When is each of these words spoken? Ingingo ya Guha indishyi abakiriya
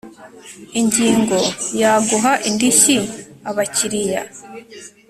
Ingingo 0.79 1.37
ya 1.81 1.91
Guha 2.07 2.33
indishyi 2.49 2.97
abakiriya 3.49 4.21